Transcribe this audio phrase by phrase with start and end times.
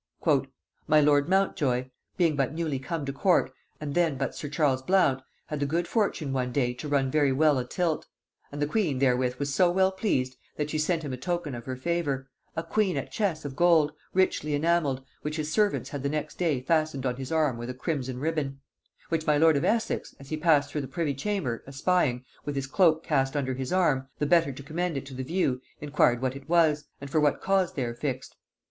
[0.87, 5.21] "My lord Montjoy, being but newly come to court, and then but sir Charles Blount,
[5.45, 8.07] had the good fortune one day to run very well a tilt;
[8.51, 11.67] and the queen therewith was so well pleased, that she sent him a token of
[11.67, 16.09] her favor, a queen at chess of gold, richly enamelled, which his servants had the
[16.09, 18.59] next day fastened on his arm with a crimson ribbon;
[19.09, 22.65] which my lord of Essex, as he passed through the privy chamber, espying, with his
[22.65, 26.35] cloak cast under his arm, the better to commend it to the view, enquired what
[26.35, 28.35] it was, and for what cause there fixed.